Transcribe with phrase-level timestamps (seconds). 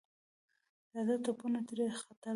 [0.91, 2.29] تازه تپونه ترې ختل.